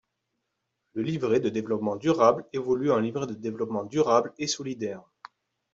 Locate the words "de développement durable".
1.39-2.45, 3.27-4.33